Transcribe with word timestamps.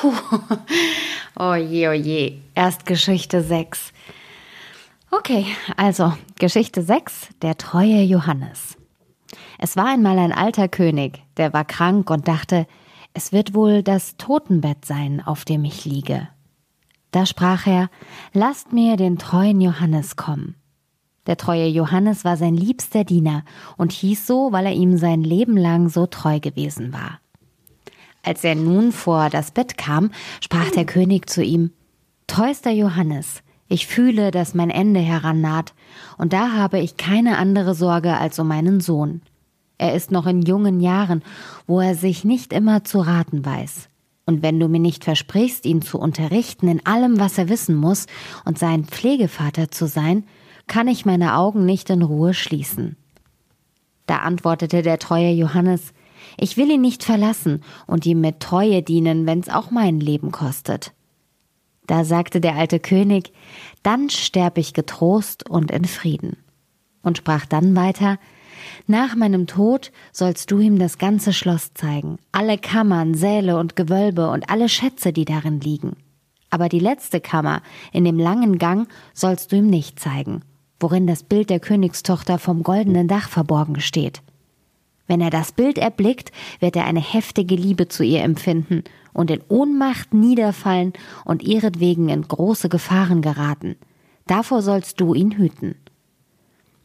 Puh. 0.00 0.12
Oh 1.38 1.54
je, 1.54 1.88
oh 1.88 1.92
je. 1.92 2.38
Erst 2.54 2.86
Geschichte 2.86 3.42
6. 3.42 3.92
Okay, 5.10 5.46
also 5.76 6.12
Geschichte 6.38 6.82
6, 6.82 7.28
der 7.42 7.56
treue 7.56 8.02
Johannes. 8.02 8.76
Es 9.58 9.76
war 9.76 9.86
einmal 9.86 10.18
ein 10.18 10.32
alter 10.32 10.68
König, 10.68 11.22
der 11.36 11.52
war 11.52 11.64
krank 11.64 12.10
und 12.10 12.28
dachte, 12.28 12.66
es 13.14 13.32
wird 13.32 13.54
wohl 13.54 13.82
das 13.82 14.16
Totenbett 14.16 14.84
sein, 14.84 15.22
auf 15.24 15.44
dem 15.44 15.64
ich 15.64 15.84
liege. 15.84 16.28
Da 17.10 17.24
sprach 17.24 17.66
er, 17.66 17.88
lasst 18.32 18.72
mir 18.72 18.96
den 18.96 19.16
treuen 19.18 19.60
Johannes 19.60 20.16
kommen. 20.16 20.56
Der 21.26 21.36
treue 21.36 21.66
Johannes 21.66 22.24
war 22.24 22.36
sein 22.36 22.56
liebster 22.56 23.04
Diener 23.04 23.44
und 23.76 23.92
hieß 23.92 24.26
so, 24.26 24.52
weil 24.52 24.66
er 24.66 24.72
ihm 24.72 24.96
sein 24.98 25.22
Leben 25.22 25.56
lang 25.56 25.88
so 25.88 26.06
treu 26.06 26.40
gewesen 26.40 26.92
war. 26.92 27.20
Als 28.26 28.42
er 28.42 28.56
nun 28.56 28.90
vor 28.90 29.30
das 29.30 29.52
Bett 29.52 29.78
kam, 29.78 30.10
sprach 30.40 30.72
der 30.72 30.84
König 30.84 31.30
zu 31.30 31.44
ihm, 31.44 31.70
Treuster 32.26 32.72
Johannes, 32.72 33.44
ich 33.68 33.86
fühle, 33.86 34.32
dass 34.32 34.52
mein 34.52 34.70
Ende 34.70 34.98
herannaht, 34.98 35.74
und 36.18 36.32
da 36.32 36.50
habe 36.50 36.80
ich 36.80 36.96
keine 36.96 37.38
andere 37.38 37.76
Sorge 37.76 38.16
als 38.16 38.36
um 38.40 38.48
meinen 38.48 38.80
Sohn. 38.80 39.22
Er 39.78 39.94
ist 39.94 40.10
noch 40.10 40.26
in 40.26 40.42
jungen 40.42 40.80
Jahren, 40.80 41.22
wo 41.68 41.80
er 41.80 41.94
sich 41.94 42.24
nicht 42.24 42.52
immer 42.52 42.82
zu 42.82 42.98
raten 42.98 43.44
weiß. 43.44 43.88
Und 44.24 44.42
wenn 44.42 44.58
du 44.58 44.66
mir 44.66 44.80
nicht 44.80 45.04
versprichst, 45.04 45.64
ihn 45.64 45.80
zu 45.80 46.00
unterrichten 46.00 46.66
in 46.66 46.84
allem, 46.84 47.20
was 47.20 47.38
er 47.38 47.48
wissen 47.48 47.76
muss, 47.76 48.06
und 48.44 48.58
sein 48.58 48.86
Pflegevater 48.86 49.70
zu 49.70 49.86
sein, 49.86 50.24
kann 50.66 50.88
ich 50.88 51.06
meine 51.06 51.36
Augen 51.36 51.64
nicht 51.64 51.90
in 51.90 52.02
Ruhe 52.02 52.34
schließen. 52.34 52.96
Da 54.06 54.18
antwortete 54.18 54.82
der 54.82 54.98
treue 54.98 55.30
Johannes, 55.30 55.92
ich 56.38 56.56
will 56.56 56.70
ihn 56.70 56.80
nicht 56.80 57.04
verlassen 57.04 57.62
und 57.86 58.06
ihm 58.06 58.20
mit 58.20 58.40
Treue 58.40 58.82
dienen, 58.82 59.26
wenn's 59.26 59.48
auch 59.48 59.70
mein 59.70 60.00
Leben 60.00 60.32
kostet. 60.32 60.92
Da 61.86 62.04
sagte 62.04 62.40
der 62.40 62.56
alte 62.56 62.80
König, 62.80 63.32
dann 63.82 64.10
sterb 64.10 64.58
ich 64.58 64.72
getrost 64.72 65.48
und 65.48 65.70
in 65.70 65.84
Frieden. 65.84 66.36
Und 67.02 67.18
sprach 67.18 67.46
dann 67.46 67.76
weiter, 67.76 68.18
nach 68.86 69.14
meinem 69.14 69.46
Tod 69.46 69.92
sollst 70.12 70.50
du 70.50 70.58
ihm 70.58 70.78
das 70.78 70.98
ganze 70.98 71.32
Schloss 71.32 71.72
zeigen, 71.74 72.18
alle 72.32 72.58
Kammern, 72.58 73.14
Säle 73.14 73.58
und 73.58 73.76
Gewölbe 73.76 74.30
und 74.30 74.50
alle 74.50 74.68
Schätze, 74.68 75.12
die 75.12 75.24
darin 75.24 75.60
liegen. 75.60 75.96
Aber 76.50 76.68
die 76.68 76.80
letzte 76.80 77.20
Kammer, 77.20 77.62
in 77.92 78.04
dem 78.04 78.18
langen 78.18 78.58
Gang, 78.58 78.88
sollst 79.14 79.52
du 79.52 79.56
ihm 79.56 79.68
nicht 79.68 80.00
zeigen, 80.00 80.42
worin 80.80 81.06
das 81.06 81.22
Bild 81.22 81.50
der 81.50 81.60
Königstochter 81.60 82.38
vom 82.38 82.62
goldenen 82.62 83.08
Dach 83.08 83.28
verborgen 83.28 83.80
steht. 83.80 84.22
Wenn 85.06 85.20
er 85.20 85.30
das 85.30 85.52
Bild 85.52 85.78
erblickt, 85.78 86.32
wird 86.60 86.76
er 86.76 86.84
eine 86.84 87.00
heftige 87.00 87.54
Liebe 87.54 87.88
zu 87.88 88.02
ihr 88.02 88.22
empfinden 88.22 88.82
und 89.12 89.30
in 89.30 89.40
Ohnmacht 89.48 90.12
niederfallen 90.12 90.92
und 91.24 91.42
ihretwegen 91.42 92.08
in 92.08 92.26
große 92.26 92.68
Gefahren 92.68 93.22
geraten. 93.22 93.76
Davor 94.26 94.62
sollst 94.62 95.00
du 95.00 95.14
ihn 95.14 95.32
hüten. 95.32 95.76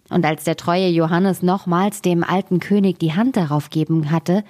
Und 0.09 0.25
als 0.25 0.43
der 0.43 0.57
treue 0.57 0.89
Johannes 0.89 1.41
nochmals 1.41 2.01
dem 2.01 2.23
alten 2.23 2.59
König 2.59 2.99
die 2.99 3.13
Hand 3.13 3.37
darauf 3.37 3.69
geben 3.69 4.11
hatte, 4.11 4.43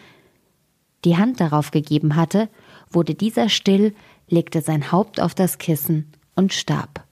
die 1.06 1.18
Hand 1.18 1.40
darauf 1.40 1.72
gegeben 1.72 2.16
hatte, 2.16 2.50
wurde 2.90 3.16
dieser 3.16 3.48
still, 3.48 3.96
legte 4.28 4.62
sein 4.62 4.92
Haupt 4.92 5.22
auf 5.22 5.34
das 5.34 5.58
Kissen 5.58 6.12
und 6.36 6.54
starb. 6.54 7.06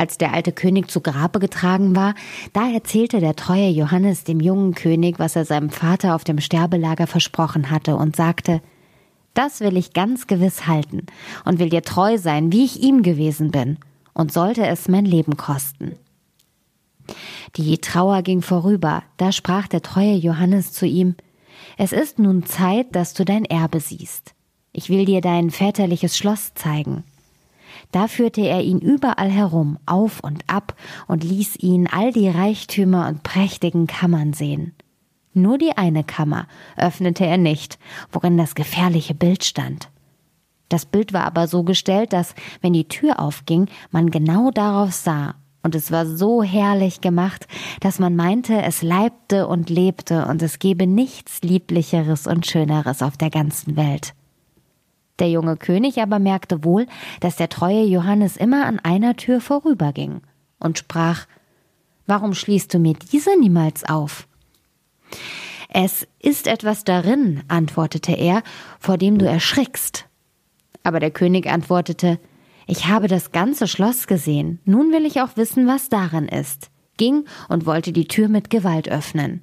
Als 0.00 0.16
der 0.16 0.32
alte 0.32 0.52
König 0.52 0.90
zu 0.90 1.02
Grabe 1.02 1.40
getragen 1.40 1.94
war, 1.94 2.14
da 2.54 2.72
erzählte 2.72 3.20
der 3.20 3.36
treue 3.36 3.68
Johannes 3.68 4.24
dem 4.24 4.40
jungen 4.40 4.74
König, 4.74 5.18
was 5.18 5.36
er 5.36 5.44
seinem 5.44 5.68
Vater 5.68 6.14
auf 6.14 6.24
dem 6.24 6.40
Sterbelager 6.40 7.06
versprochen 7.06 7.70
hatte, 7.70 7.96
und 7.96 8.16
sagte 8.16 8.62
Das 9.34 9.60
will 9.60 9.76
ich 9.76 9.92
ganz 9.92 10.26
gewiss 10.26 10.66
halten 10.66 11.04
und 11.44 11.58
will 11.58 11.68
dir 11.68 11.82
treu 11.82 12.16
sein, 12.16 12.50
wie 12.50 12.64
ich 12.64 12.82
ihm 12.82 13.02
gewesen 13.02 13.50
bin, 13.50 13.76
und 14.14 14.32
sollte 14.32 14.66
es 14.66 14.88
mein 14.88 15.04
Leben 15.04 15.36
kosten. 15.36 15.96
Die 17.56 17.76
Trauer 17.76 18.22
ging 18.22 18.40
vorüber, 18.40 19.02
da 19.18 19.32
sprach 19.32 19.68
der 19.68 19.82
treue 19.82 20.14
Johannes 20.14 20.72
zu 20.72 20.86
ihm 20.86 21.14
Es 21.76 21.92
ist 21.92 22.18
nun 22.18 22.46
Zeit, 22.46 22.96
dass 22.96 23.12
du 23.12 23.26
dein 23.26 23.44
Erbe 23.44 23.80
siehst. 23.80 24.32
Ich 24.72 24.88
will 24.88 25.04
dir 25.04 25.20
dein 25.20 25.50
väterliches 25.50 26.16
Schloss 26.16 26.54
zeigen. 26.54 27.04
Da 27.92 28.06
führte 28.06 28.42
er 28.42 28.62
ihn 28.62 28.78
überall 28.78 29.30
herum, 29.30 29.78
auf 29.86 30.20
und 30.20 30.44
ab, 30.46 30.74
und 31.08 31.24
ließ 31.24 31.56
ihn 31.56 31.88
all 31.90 32.12
die 32.12 32.28
Reichtümer 32.28 33.08
und 33.08 33.22
prächtigen 33.22 33.86
Kammern 33.86 34.32
sehen. 34.32 34.74
Nur 35.32 35.58
die 35.58 35.76
eine 35.76 36.04
Kammer 36.04 36.46
öffnete 36.76 37.24
er 37.24 37.38
nicht, 37.38 37.78
worin 38.12 38.36
das 38.36 38.54
gefährliche 38.54 39.14
Bild 39.14 39.44
stand. 39.44 39.90
Das 40.68 40.86
Bild 40.86 41.12
war 41.12 41.24
aber 41.24 41.48
so 41.48 41.64
gestellt, 41.64 42.12
dass, 42.12 42.34
wenn 42.60 42.72
die 42.72 42.88
Tür 42.88 43.18
aufging, 43.20 43.66
man 43.90 44.10
genau 44.10 44.50
darauf 44.50 44.92
sah, 44.92 45.34
und 45.62 45.74
es 45.74 45.92
war 45.92 46.06
so 46.06 46.42
herrlich 46.42 47.00
gemacht, 47.00 47.46
dass 47.80 47.98
man 47.98 48.16
meinte, 48.16 48.62
es 48.62 48.82
leibte 48.82 49.46
und 49.46 49.68
lebte, 49.68 50.26
und 50.26 50.42
es 50.42 50.58
gebe 50.58 50.86
nichts 50.86 51.42
Lieblicheres 51.42 52.26
und 52.26 52.46
Schöneres 52.46 53.02
auf 53.02 53.16
der 53.16 53.30
ganzen 53.30 53.76
Welt. 53.76 54.14
Der 55.20 55.30
junge 55.30 55.56
König 55.56 56.00
aber 56.00 56.18
merkte 56.18 56.64
wohl, 56.64 56.86
dass 57.20 57.36
der 57.36 57.50
treue 57.50 57.84
Johannes 57.84 58.36
immer 58.36 58.64
an 58.66 58.80
einer 58.80 59.16
Tür 59.16 59.40
vorüberging 59.40 60.22
und 60.58 60.78
sprach 60.78 61.26
Warum 62.06 62.34
schließt 62.34 62.74
du 62.74 62.80
mir 62.80 62.94
diese 62.94 63.38
niemals 63.38 63.84
auf? 63.84 64.26
Es 65.68 66.08
ist 66.18 66.48
etwas 66.48 66.82
darin, 66.82 67.44
antwortete 67.46 68.12
er, 68.12 68.42
vor 68.80 68.98
dem 68.98 69.18
du 69.18 69.28
erschrickst. 69.28 70.06
Aber 70.82 70.98
der 70.98 71.12
König 71.12 71.46
antwortete 71.46 72.18
Ich 72.66 72.86
habe 72.86 73.06
das 73.06 73.30
ganze 73.30 73.68
Schloss 73.68 74.08
gesehen, 74.08 74.58
nun 74.64 74.90
will 74.90 75.06
ich 75.06 75.20
auch 75.20 75.36
wissen, 75.36 75.68
was 75.68 75.88
darin 75.88 76.26
ist, 76.26 76.70
ging 76.96 77.26
und 77.48 77.66
wollte 77.66 77.92
die 77.92 78.08
Tür 78.08 78.28
mit 78.28 78.50
Gewalt 78.50 78.88
öffnen. 78.88 79.42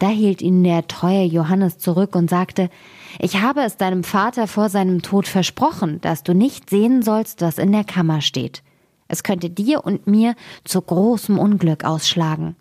Da 0.00 0.08
hielt 0.08 0.40
ihn 0.40 0.64
der 0.64 0.88
treue 0.88 1.24
Johannes 1.24 1.76
zurück 1.76 2.16
und 2.16 2.30
sagte, 2.30 2.70
ich 3.18 3.42
habe 3.42 3.60
es 3.60 3.76
deinem 3.76 4.02
Vater 4.02 4.46
vor 4.46 4.70
seinem 4.70 5.02
Tod 5.02 5.28
versprochen, 5.28 6.00
dass 6.00 6.22
du 6.22 6.32
nicht 6.32 6.70
sehen 6.70 7.02
sollst, 7.02 7.42
was 7.42 7.58
in 7.58 7.70
der 7.70 7.84
Kammer 7.84 8.22
steht. 8.22 8.62
Es 9.08 9.22
könnte 9.22 9.50
dir 9.50 9.84
und 9.84 10.06
mir 10.06 10.36
zu 10.64 10.80
großem 10.80 11.38
Unglück 11.38 11.84
ausschlagen. 11.84 12.56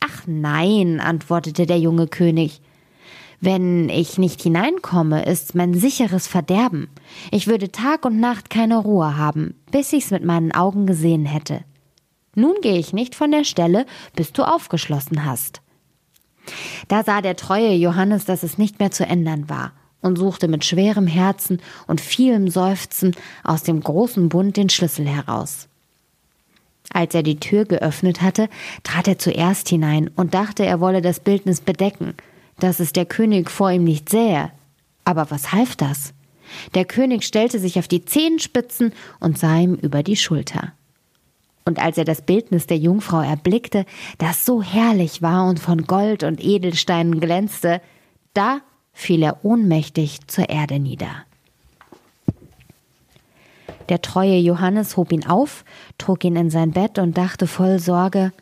Ach 0.00 0.22
nein, 0.26 1.00
antwortete 1.00 1.66
der 1.66 1.78
junge 1.78 2.06
König. 2.06 2.62
Wenn 3.40 3.90
ich 3.90 4.16
nicht 4.16 4.40
hineinkomme, 4.40 5.22
ist 5.26 5.54
mein 5.54 5.74
sicheres 5.74 6.26
Verderben. 6.26 6.88
Ich 7.30 7.46
würde 7.46 7.72
Tag 7.72 8.06
und 8.06 8.20
Nacht 8.20 8.48
keine 8.48 8.78
Ruhe 8.78 9.18
haben, 9.18 9.54
bis 9.70 9.92
ich's 9.92 10.10
mit 10.10 10.24
meinen 10.24 10.52
Augen 10.52 10.86
gesehen 10.86 11.26
hätte. 11.26 11.60
Nun 12.34 12.54
gehe 12.62 12.78
ich 12.78 12.94
nicht 12.94 13.14
von 13.14 13.30
der 13.32 13.44
Stelle, 13.44 13.84
bis 14.16 14.32
du 14.32 14.44
aufgeschlossen 14.44 15.26
hast. 15.26 15.60
Da 16.88 17.02
sah 17.04 17.20
der 17.20 17.36
treue 17.36 17.72
Johannes, 17.74 18.24
dass 18.24 18.42
es 18.42 18.58
nicht 18.58 18.78
mehr 18.78 18.90
zu 18.90 19.06
ändern 19.06 19.48
war 19.48 19.72
und 20.00 20.18
suchte 20.18 20.48
mit 20.48 20.64
schwerem 20.64 21.06
Herzen 21.06 21.60
und 21.86 22.00
vielem 22.00 22.48
Seufzen 22.48 23.16
aus 23.42 23.62
dem 23.62 23.80
großen 23.80 24.28
Bund 24.28 24.56
den 24.56 24.68
Schlüssel 24.68 25.06
heraus. 25.06 25.68
Als 26.92 27.14
er 27.14 27.22
die 27.22 27.40
Tür 27.40 27.64
geöffnet 27.64 28.20
hatte, 28.20 28.48
trat 28.82 29.08
er 29.08 29.18
zuerst 29.18 29.68
hinein 29.68 30.10
und 30.14 30.34
dachte, 30.34 30.66
er 30.66 30.80
wolle 30.80 31.00
das 31.00 31.20
Bildnis 31.20 31.60
bedecken, 31.60 32.14
dass 32.60 32.80
es 32.80 32.92
der 32.92 33.06
König 33.06 33.50
vor 33.50 33.70
ihm 33.70 33.84
nicht 33.84 34.10
sähe. 34.10 34.50
Aber 35.04 35.30
was 35.30 35.52
half 35.52 35.74
das? 35.74 36.12
Der 36.74 36.84
König 36.84 37.24
stellte 37.24 37.58
sich 37.58 37.78
auf 37.78 37.88
die 37.88 38.04
Zehenspitzen 38.04 38.92
und 39.20 39.38
sah 39.38 39.58
ihm 39.58 39.74
über 39.74 40.02
die 40.02 40.16
Schulter. 40.16 40.72
Und 41.64 41.78
als 41.78 41.96
er 41.96 42.04
das 42.04 42.22
Bildnis 42.22 42.66
der 42.66 42.76
Jungfrau 42.76 43.20
erblickte, 43.20 43.86
das 44.18 44.44
so 44.44 44.62
herrlich 44.62 45.22
war 45.22 45.48
und 45.48 45.58
von 45.58 45.86
Gold 45.86 46.22
und 46.22 46.44
Edelsteinen 46.44 47.20
glänzte, 47.20 47.80
da 48.34 48.60
fiel 48.92 49.22
er 49.22 49.44
ohnmächtig 49.44 50.26
zur 50.26 50.50
Erde 50.50 50.78
nieder. 50.78 51.24
Der 53.88 54.00
treue 54.00 54.38
Johannes 54.38 54.96
hob 54.96 55.12
ihn 55.12 55.26
auf, 55.26 55.64
trug 55.98 56.24
ihn 56.24 56.36
in 56.36 56.50
sein 56.50 56.72
Bett 56.72 56.98
und 56.98 57.16
dachte 57.16 57.46
voll 57.46 57.78
Sorge, 57.78 58.32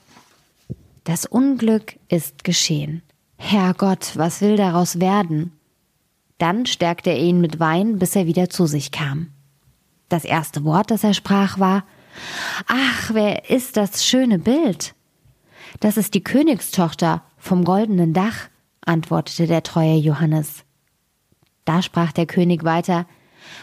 das 1.04 1.26
Unglück 1.26 1.98
ist 2.08 2.44
geschehen. 2.44 3.02
Herrgott, 3.36 4.12
was 4.16 4.40
will 4.40 4.56
daraus 4.56 5.00
werden? 5.00 5.52
Dann 6.38 6.66
stärkte 6.66 7.10
er 7.10 7.18
ihn 7.18 7.40
mit 7.40 7.58
Wein, 7.58 7.98
bis 7.98 8.14
er 8.14 8.26
wieder 8.26 8.50
zu 8.50 8.66
sich 8.66 8.92
kam. 8.92 9.30
Das 10.08 10.24
erste 10.24 10.64
Wort, 10.64 10.90
das 10.90 11.02
er 11.02 11.14
sprach, 11.14 11.58
war 11.58 11.84
Ach, 12.66 13.10
wer 13.12 13.50
ist 13.50 13.76
das 13.76 14.04
schöne 14.04 14.38
Bild? 14.38 14.94
Das 15.80 15.96
ist 15.96 16.14
die 16.14 16.24
Königstochter 16.24 17.22
vom 17.38 17.64
goldenen 17.64 18.12
Dach, 18.12 18.48
antwortete 18.84 19.46
der 19.46 19.62
treue 19.62 19.96
Johannes. 19.96 20.64
Da 21.64 21.82
sprach 21.82 22.12
der 22.12 22.26
König 22.26 22.64
weiter 22.64 23.06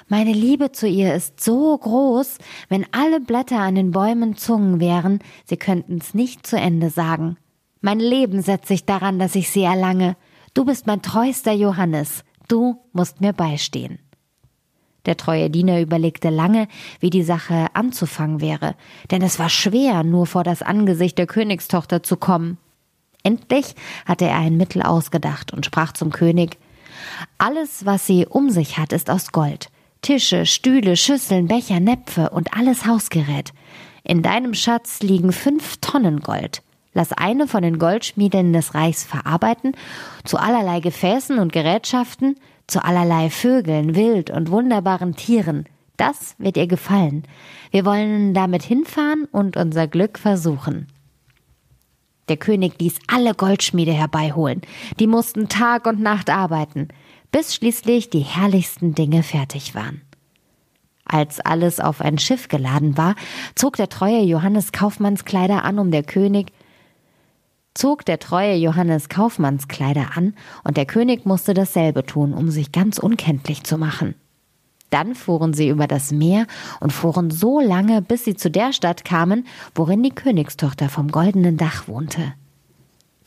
Meine 0.08 0.34
Liebe 0.34 0.72
zu 0.72 0.88
ihr 0.88 1.14
ist 1.14 1.42
so 1.42 1.78
groß, 1.78 2.38
wenn 2.70 2.86
alle 2.92 3.20
Blätter 3.20 3.60
an 3.60 3.76
den 3.76 3.92
Bäumen 3.92 4.36
Zungen 4.36 4.80
wären, 4.80 5.20
sie 5.46 5.58
könnten's 5.58 6.14
nicht 6.14 6.48
zu 6.48 6.58
Ende 6.58 6.90
sagen. 6.90 7.38
Mein 7.82 8.00
Leben 8.00 8.42
setzt 8.42 8.68
sich 8.68 8.86
daran, 8.86 9.20
dass 9.20 9.36
ich 9.36 9.50
sie 9.50 9.64
erlange. 9.64 10.18
Du 10.54 10.66
bist 10.66 10.88
mein 10.88 11.02
treuster 11.02 11.54
Johannes, 11.54 12.24
du 12.48 12.78
musst 12.92 13.22
mir 13.22 13.34
beistehen. 13.34 14.00
Der 15.06 15.18
treue 15.18 15.50
Diener 15.50 15.80
überlegte 15.82 16.30
lange, 16.30 16.68
wie 17.00 17.10
die 17.10 17.24
Sache 17.24 17.68
anzufangen 17.74 18.42
wäre, 18.42 18.76
denn 19.12 19.22
es 19.22 19.40
war 19.40 19.50
schwer, 19.50 20.04
nur 20.04 20.26
vor 20.26 20.44
das 20.44 20.62
Angesicht 20.62 21.18
der 21.18 21.28
Königstochter 21.28 22.04
zu 22.04 22.18
kommen. 22.18 22.58
Endlich 23.24 23.76
hatte 24.06 24.26
er 24.26 24.38
ein 24.38 24.58
Mittel 24.58 24.82
ausgedacht 24.82 25.54
und 25.54 25.66
sprach 25.66 25.94
zum 25.94 26.12
König 26.12 26.58
Alles, 27.38 27.86
was 27.86 28.06
sie 28.06 28.26
um 28.26 28.50
sich 28.50 28.78
hat, 28.78 28.94
ist 28.94 29.10
aus 29.10 29.32
Gold. 29.32 29.70
Tische, 30.02 30.46
Stühle, 30.46 30.96
Schüsseln, 30.96 31.48
Becher, 31.48 31.80
Näpfe 31.80 32.30
und 32.30 32.54
alles 32.54 32.86
Hausgerät. 32.86 33.52
In 34.04 34.22
deinem 34.22 34.54
Schatz 34.54 35.02
liegen 35.02 35.34
fünf 35.34 35.78
Tonnen 35.82 36.22
Gold. 36.22 36.62
Lass 36.94 37.12
eine 37.12 37.48
von 37.48 37.62
den 37.62 37.78
Goldschmieden 37.78 38.54
des 38.54 38.74
Reichs 38.74 39.04
verarbeiten, 39.04 39.74
zu 40.24 40.38
allerlei 40.38 40.80
Gefäßen 40.80 41.38
und 41.38 41.54
Gerätschaften, 41.54 42.36
zu 42.70 42.84
allerlei 42.84 43.30
Vögeln, 43.30 43.96
Wild 43.96 44.30
und 44.30 44.52
wunderbaren 44.52 45.16
Tieren. 45.16 45.66
Das 45.98 46.36
wird 46.38 46.58
ihr 46.58 46.68
gefallen. 46.68 47.24
Wir 47.72 47.86
wollen 47.86 48.34
damit 48.34 48.64
hinfahren 48.64 49.26
und 49.32 49.58
unser 49.58 49.88
Glück 49.88 50.18
versuchen. 50.18 50.88
Der 52.30 52.38
König 52.38 52.80
ließ 52.80 53.00
alle 53.08 53.34
Goldschmiede 53.34 53.92
herbeiholen. 53.92 54.62
Die 55.00 55.08
mussten 55.08 55.50
Tag 55.50 55.88
und 55.88 56.00
Nacht 56.00 56.30
arbeiten, 56.30 56.88
bis 57.32 57.56
schließlich 57.56 58.10
die 58.10 58.20
herrlichsten 58.20 58.94
Dinge 58.94 59.24
fertig 59.24 59.76
waren. 59.76 60.02
Als 61.06 61.40
alles 61.40 61.80
auf 61.80 62.02
ein 62.02 62.20
Schiff 62.20 62.48
geladen 62.48 62.96
war, 62.96 63.16
zog 63.56 63.76
der 63.78 63.90
treue 63.90 64.22
Johannes 64.22 64.72
Kaufmannskleider 64.72 65.64
an, 65.64 65.80
um 65.80 65.90
der 65.90 66.04
König 66.04 66.52
zog 67.74 68.06
der 68.06 68.20
treue 68.20 68.56
Johannes 68.56 69.10
Kaufmannskleider 69.10 70.16
an, 70.16 70.34
und 70.64 70.78
der 70.78 70.86
König 70.86 71.26
musste 71.26 71.54
dasselbe 71.54 72.06
tun, 72.06 72.34
um 72.34 72.50
sich 72.50 72.72
ganz 72.72 72.98
unkenntlich 72.98 73.64
zu 73.64 73.78
machen. 73.78 74.16
Dann 74.90 75.14
fuhren 75.14 75.54
sie 75.54 75.70
über 75.70 75.88
das 75.88 76.12
Meer 76.12 76.48
und 76.80 76.92
fuhren 76.92 77.30
so 77.30 77.60
lange, 77.60 78.02
bis 78.02 78.26
sie 78.26 78.36
zu 78.36 78.50
der 78.50 78.74
Stadt 78.74 79.06
kamen, 79.06 79.46
worin 79.76 80.02
die 80.02 80.10
Königstochter 80.10 80.90
vom 80.90 81.10
goldenen 81.10 81.58
Dach 81.58 81.88
wohnte. 81.88 82.34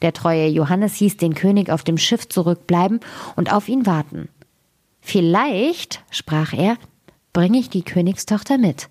Der 0.02 0.12
treue 0.12 0.48
Johannes 0.48 0.94
hieß 0.96 1.16
den 1.16 1.34
König 1.34 1.70
auf 1.70 1.84
dem 1.84 1.96
Schiff 1.96 2.28
zurückbleiben 2.28 2.98
und 3.36 3.52
auf 3.52 3.68
ihn 3.68 3.86
warten. 3.86 4.28
Vielleicht, 5.00 6.02
sprach 6.10 6.52
er, 6.52 6.76
bringe 7.32 7.58
ich 7.58 7.70
die 7.70 7.84
Königstochter 7.84 8.58
mit. 8.58 8.88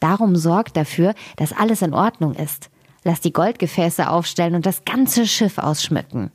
Darum 0.00 0.36
sorgt 0.36 0.76
dafür, 0.76 1.14
dass 1.36 1.54
alles 1.54 1.80
in 1.80 1.94
Ordnung 1.94 2.34
ist. 2.34 2.68
Lass 3.06 3.20
die 3.20 3.32
Goldgefäße 3.32 4.10
aufstellen 4.10 4.56
und 4.56 4.66
das 4.66 4.84
ganze 4.84 5.28
Schiff 5.28 5.58
ausschmücken. 5.58 6.32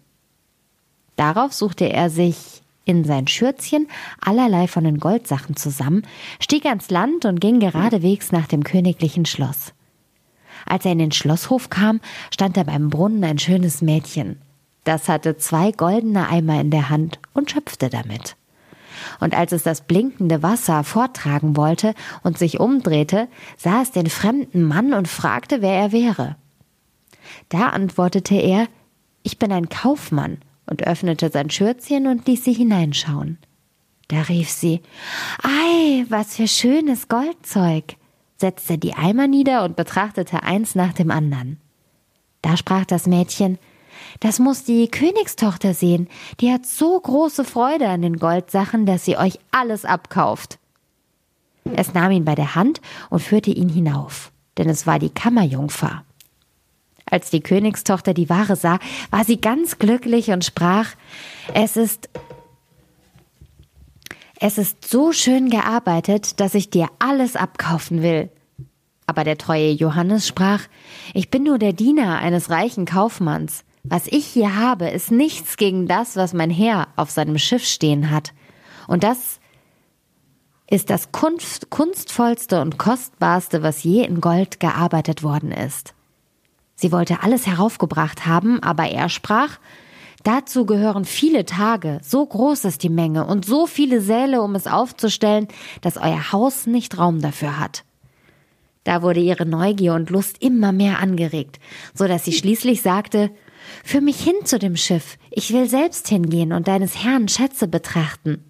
Darauf 1.18 1.51
suchte 1.51 1.91
er 1.91 2.09
sich 2.09 2.62
in 2.85 3.03
sein 3.03 3.27
Schürzchen 3.27 3.89
allerlei 4.21 4.69
von 4.69 4.85
den 4.85 4.97
Goldsachen 4.97 5.57
zusammen, 5.57 6.07
stieg 6.39 6.65
ans 6.65 6.89
Land 6.89 7.25
und 7.25 7.41
ging 7.41 7.59
geradewegs 7.59 8.31
nach 8.31 8.47
dem 8.47 8.63
königlichen 8.63 9.25
Schloss. 9.25 9.73
Als 10.65 10.85
er 10.85 10.94
in 10.94 11.00
den 11.00 11.12
Schlosshof 11.12 11.69
kam, 11.69 12.00
stand 12.33 12.56
da 12.56 12.63
beim 12.63 12.89
Brunnen 12.89 13.25
ein 13.25 13.38
schönes 13.38 13.81
Mädchen. 13.81 14.39
Das 14.85 15.09
hatte 15.09 15.35
zwei 15.35 15.73
goldene 15.73 16.29
Eimer 16.29 16.62
in 16.62 16.71
der 16.71 16.89
Hand 16.89 17.19
und 17.33 17.51
schöpfte 17.51 17.89
damit 17.89 18.38
und 19.19 19.35
als 19.35 19.51
es 19.51 19.63
das 19.63 19.81
blinkende 19.81 20.44
Wasser 20.44 20.83
vortragen 20.83 21.57
wollte 21.57 21.95
und 22.23 22.38
sich 22.38 22.59
umdrehte, 22.59 23.27
sah 23.57 23.81
es 23.81 23.91
den 23.91 24.07
fremden 24.07 24.63
Mann 24.63 24.94
und 24.94 25.07
fragte, 25.07 25.62
wer 25.62 25.73
er 25.73 25.91
wäre. 25.91 26.35
Da 27.50 27.69
antwortete 27.69 28.36
er, 28.36 28.68
ich 29.24 29.38
bin 29.39 29.51
ein 29.51 29.69
Kaufmann 29.69 30.39
und 30.66 30.88
öffnete 30.88 31.30
sein 31.30 31.50
Schürzchen 31.50 32.07
und 32.07 32.28
ließ 32.28 32.44
sie 32.44 32.54
hineinschauen. 32.54 33.38
Da 34.07 34.24
rief 34.24 34.50
sie, 34.50 34.81
Ei, 35.44 36.06
was 36.10 36.36
für 36.36 36.48
schönes 36.48 37.07
Goldzeug, 37.07 37.95
setzte 38.38 38.78
die 38.78 38.94
Eimer 38.94 39.28
nieder 39.28 39.63
und 39.63 39.75
betrachtete 39.75 40.44
eins 40.44 40.75
nach 40.75 40.94
dem 40.94 41.12
anderen. 41.12 41.60
Da 42.42 42.57
sprach 42.57 42.86
das 42.86 43.07
Mädchen, 43.07 43.57
das 44.19 44.39
muss 44.39 44.63
die 44.63 44.89
Königstochter 44.89 45.74
sehen. 45.74 46.07
Die 46.39 46.51
hat 46.51 46.66
so 46.66 47.00
große 47.00 47.45
Freude 47.45 47.88
an 47.88 48.01
den 48.01 48.18
Goldsachen, 48.18 48.86
dass 48.86 49.06
sie 49.06 49.18
euch 49.18 49.39
alles 49.51 49.86
abkauft. 49.86 50.60
Es 51.75 51.94
nahm 51.94 52.12
ihn 52.12 52.25
bei 52.25 52.36
der 52.36 52.56
Hand 52.56 52.81
und 53.10 53.22
führte 53.22 53.51
ihn 53.51 53.69
hinauf, 53.69 54.31
denn 54.57 54.68
es 54.68 54.88
war 54.88 55.00
die 55.00 55.12
Kammerjungfer. 55.12 56.04
Als 57.12 57.30
die 57.30 57.42
Königstochter 57.42 58.16
die 58.16 58.30
Ware 58.30 58.56
sah, 58.56 58.80
war 59.12 59.24
sie 59.25 59.40
ganz 59.40 59.78
glücklich 59.78 60.31
und 60.31 60.44
sprach, 60.44 60.88
es 61.54 61.78
ist 61.78 62.10
es 64.44 64.58
ist 64.58 64.90
so 64.90 65.12
schön 65.12 65.52
gearbeitet, 65.52 66.40
dass 66.40 66.56
ich 66.56 66.72
dir 66.72 66.88
alles 66.98 67.36
abkaufen 67.36 68.02
will. 68.02 68.31
Aber 69.06 69.24
der 69.24 69.38
treue 69.38 69.69
Johannes 69.69 70.28
sprach, 70.28 70.62
ich 71.13 71.30
bin 71.30 71.44
nur 71.44 71.60
der 71.60 71.74
Diener 71.74 72.18
eines 72.18 72.50
reichen 72.50 72.86
Kaufmanns. 72.86 73.64
Was 73.84 74.07
ich 74.07 74.25
hier 74.25 74.56
habe, 74.56 74.90
ist 74.90 75.12
nichts 75.12 75.57
gegen 75.57 75.88
das, 75.88 76.16
was 76.16 76.34
mein 76.34 76.50
Herr 76.50 76.88
auf 76.96 77.12
seinem 77.12 77.38
Schiff 77.38 77.66
stehen 77.66 78.10
hat. 78.10 78.34
Und 78.88 79.04
das 79.04 79.40
ist 80.68 80.90
das 80.90 81.12
kunst 81.12 81.69
kunstvollste 81.69 82.62
und 82.62 82.80
kostbarste, 82.80 83.62
was 83.62 83.84
je 83.84 84.04
in 84.04 84.22
Gold 84.22 84.60
gearbeitet 84.60 85.22
worden 85.22 85.52
ist. 85.52 85.94
Sie 86.81 86.92
wollte 86.92 87.22
alles 87.22 87.45
heraufgebracht 87.45 88.25
haben, 88.25 88.62
aber 88.63 88.89
er 88.89 89.07
sprach, 89.07 89.60
Dazu 90.24 90.66
gehören 90.66 91.06
viele 91.06 91.45
Tage, 91.45 92.00
so 92.04 92.25
groß 92.25 92.66
ist 92.66 92.83
die 92.83 92.89
Menge 92.89 93.25
und 93.25 93.45
so 93.45 93.66
viele 93.68 94.01
Säle, 94.01 94.42
um 94.42 94.54
es 94.56 94.68
aufzustellen, 94.68 95.48
dass 95.81 95.98
euer 95.98 96.31
Haus 96.31 96.66
nicht 96.66 96.98
Raum 96.98 97.22
dafür 97.22 97.60
hat. 97.60 97.83
Da 98.83 99.04
wurde 99.04 99.19
ihre 99.19 99.48
Neugier 99.48 99.94
und 99.94 100.10
Lust 100.10 100.42
immer 100.42 100.72
mehr 100.72 101.00
angeregt, 101.00 101.60
so 101.94 102.07
dass 102.07 102.25
sie 102.25 102.33
schließlich 102.33 102.81
sagte, 102.81 103.30
Führ 103.83 104.01
mich 104.01 104.19
hin 104.19 104.44
zu 104.44 104.57
dem 104.57 104.75
Schiff. 104.75 105.18
Ich 105.30 105.54
will 105.54 105.69
selbst 105.69 106.07
hingehen 106.07 106.51
und 106.51 106.68
deines 106.68 107.04
Herrn 107.04 107.28
Schätze 107.28 107.68
betrachten. 107.68 108.44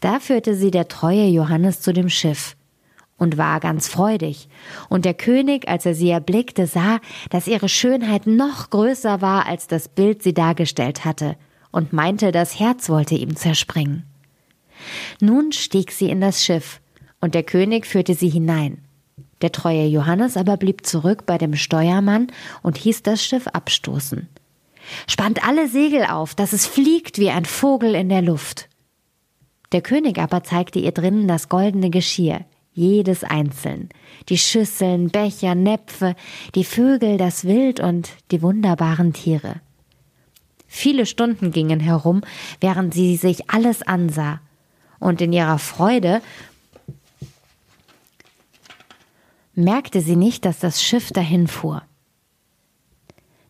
Da 0.00 0.20
führte 0.20 0.54
sie 0.54 0.70
der 0.70 0.88
treue 0.88 1.26
Johannes 1.26 1.82
zu 1.82 1.92
dem 1.92 2.08
Schiff 2.08 2.56
und 3.18 3.38
war 3.38 3.60
ganz 3.60 3.88
freudig. 3.88 4.48
Und 4.88 5.04
der 5.04 5.14
König, 5.14 5.68
als 5.68 5.86
er 5.86 5.94
sie 5.94 6.10
erblickte, 6.10 6.66
sah, 6.66 7.00
dass 7.30 7.48
ihre 7.48 7.68
Schönheit 7.68 8.26
noch 8.26 8.70
größer 8.70 9.20
war, 9.20 9.46
als 9.46 9.66
das 9.66 9.88
Bild 9.88 10.22
sie 10.22 10.34
dargestellt 10.34 11.04
hatte, 11.04 11.36
und 11.70 11.92
meinte, 11.92 12.32
das 12.32 12.58
Herz 12.58 12.88
wollte 12.88 13.14
ihm 13.14 13.36
zerspringen. 13.36 14.04
Nun 15.20 15.52
stieg 15.52 15.92
sie 15.92 16.10
in 16.10 16.20
das 16.20 16.44
Schiff, 16.44 16.80
und 17.20 17.34
der 17.34 17.42
König 17.42 17.86
führte 17.86 18.14
sie 18.14 18.28
hinein. 18.28 18.78
Der 19.42 19.52
treue 19.52 19.86
Johannes 19.86 20.36
aber 20.36 20.56
blieb 20.56 20.86
zurück 20.86 21.24
bei 21.26 21.38
dem 21.38 21.56
Steuermann 21.56 22.28
und 22.62 22.78
hieß 22.78 23.02
das 23.02 23.22
Schiff 23.22 23.46
abstoßen. 23.48 24.28
Spannt 25.06 25.46
alle 25.46 25.68
Segel 25.68 26.04
auf, 26.04 26.34
dass 26.34 26.52
es 26.52 26.66
fliegt 26.66 27.18
wie 27.18 27.30
ein 27.30 27.44
Vogel 27.44 27.94
in 27.94 28.08
der 28.08 28.22
Luft. 28.22 28.68
Der 29.72 29.82
König 29.82 30.18
aber 30.18 30.44
zeigte 30.44 30.78
ihr 30.78 30.92
drinnen 30.92 31.26
das 31.26 31.48
goldene 31.48 31.90
Geschirr, 31.90 32.44
jedes 32.76 33.24
einzeln, 33.24 33.88
die 34.28 34.38
Schüsseln, 34.38 35.08
Becher, 35.08 35.54
Näpfe, 35.54 36.14
die 36.54 36.64
Vögel, 36.64 37.16
das 37.16 37.44
Wild 37.44 37.80
und 37.80 38.10
die 38.30 38.42
wunderbaren 38.42 39.12
Tiere. 39.12 39.56
Viele 40.68 41.06
Stunden 41.06 41.52
gingen 41.52 41.80
herum, 41.80 42.20
während 42.60 42.92
sie 42.92 43.16
sich 43.16 43.50
alles 43.50 43.82
ansah, 43.82 44.40
und 44.98 45.20
in 45.20 45.32
ihrer 45.32 45.58
Freude 45.58 46.20
merkte 49.54 50.00
sie 50.02 50.16
nicht, 50.16 50.44
dass 50.44 50.58
das 50.58 50.82
Schiff 50.82 51.10
dahin 51.12 51.48
fuhr. 51.48 51.82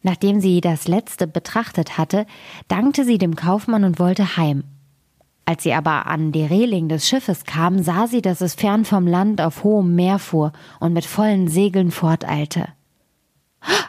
Nachdem 0.03 0.41
sie 0.41 0.61
das 0.61 0.87
letzte 0.87 1.27
betrachtet 1.27 1.99
hatte, 1.99 2.27
dankte 2.69 3.05
sie 3.05 3.19
dem 3.19 3.35
Kaufmann 3.35 3.83
und 3.83 3.99
wollte 3.99 4.37
heim. 4.37 4.63
Als 5.49 5.63
sie 5.63 5.73
aber 5.73 6.07
an 6.07 6.33
die 6.33 6.45
Reling 6.45 6.89
des 6.89 7.09
Schiffes 7.09 7.45
kam, 7.45 7.81
sah 7.81 8.09
sie, 8.09 8.21
dass 8.21 8.41
es 8.41 8.55
fern 8.55 8.85
vom 8.85 9.07
Land 9.07 9.41
auf 9.41 9.63
hohem 9.63 9.95
Meer 9.95 10.19
fuhr 10.19 10.53
und 10.81 10.93
mit 10.93 11.05
vollen 11.05 11.47
Segeln 11.47 11.93
forteilte. 11.93 12.67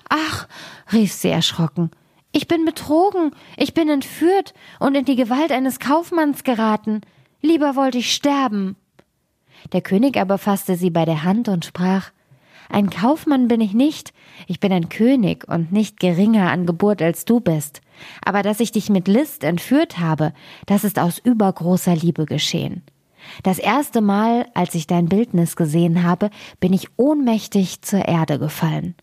Ach, 0.08 0.48
rief 0.94 1.12
sie 1.12 1.30
erschrocken, 1.30 1.90
ich 2.32 2.48
bin 2.48 2.66
betrogen, 2.66 3.32
ich 3.58 3.74
bin 3.74 3.90
entführt 3.90 4.54
und 4.80 4.96
in 4.96 5.06
die 5.06 5.16
Gewalt 5.16 5.52
eines 5.52 5.80
Kaufmanns 5.80 6.44
geraten. 6.44 7.02
Lieber 7.42 7.76
wollte 7.76 7.98
ich 7.98 8.14
sterben. 8.14 8.76
Der 9.74 9.82
König 9.82 10.18
aber 10.18 10.38
fasste 10.38 10.76
sie 10.76 10.92
bei 10.92 11.06
der 11.06 11.24
Hand 11.24 11.48
und 11.50 11.66
sprach 11.66 12.12
Ein 12.70 12.92
Kaufmann 12.92 13.48
bin 13.48 13.62
ich 13.62 13.74
nicht, 13.74 14.14
ich 14.46 14.60
bin 14.60 14.72
ein 14.72 14.90
König 14.90 15.48
und 15.48 15.72
nicht 15.72 16.00
geringer 16.00 16.52
an 16.52 16.68
Geburt 16.68 17.02
als 17.02 17.26
du 17.26 17.40
bist. 17.40 17.82
Aber 18.24 18.44
dass 18.44 18.60
ich 18.60 18.72
dich 18.72 18.89
mit 18.89 19.08
List 19.08 19.44
entführt 19.44 20.00
habe, 20.00 20.34
das 20.66 20.84
ist 20.84 21.00
aus 21.00 21.20
übergroßer 21.20 21.96
Liebe 21.96 22.25
geschehen. 22.25 22.84
Das 23.44 23.60
erste 23.60 24.01
Mal, 24.01 24.46
als 24.54 24.75
ich 24.75 24.88
dein 24.88 25.08
Bildnis 25.08 25.56
gesehen 25.56 26.04
habe, 26.04 26.30
bin 26.60 26.74
ich 26.74 26.89
ohnmächtig 26.98 27.82
zur 27.82 28.08
Erde 28.08 28.39
gefallen. 28.39 28.96